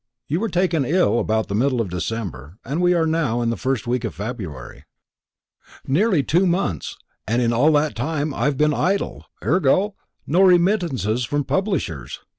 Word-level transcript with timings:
"You 0.27 0.39
were 0.39 0.49
taken 0.49 0.83
ill 0.83 1.19
about 1.19 1.47
the 1.47 1.53
middle 1.53 1.79
of 1.79 1.91
December, 1.91 2.57
and 2.65 2.81
we 2.81 2.95
are 2.95 3.05
now 3.05 3.41
in 3.43 3.51
the 3.51 3.55
first 3.55 3.85
week 3.85 4.03
of 4.03 4.15
February." 4.15 4.85
"Nearly 5.85 6.23
two 6.23 6.47
months; 6.47 6.97
and 7.27 7.39
in 7.39 7.53
all 7.53 7.71
that 7.73 7.93
time 7.95 8.33
I 8.33 8.45
have 8.45 8.57
been 8.57 8.73
idle 8.73 9.25
ergo, 9.43 9.93
no 10.25 10.41
remittances 10.41 11.23
from 11.23 11.43
publishers. 11.43 12.19